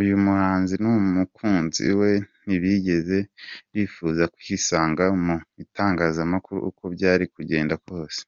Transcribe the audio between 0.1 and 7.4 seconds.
muhanzi n’umukunzi we, ntibigeze bifuza kwisanga mu itangazamakuru uko byari